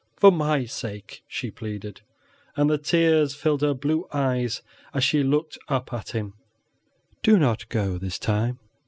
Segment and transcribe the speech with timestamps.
[0.17, 2.01] "For my sake," she pleaded,
[2.57, 4.63] and the tears filled her blue eyes
[4.95, 6.33] as she looked up at him,
[7.21, 8.57] "do not go this time."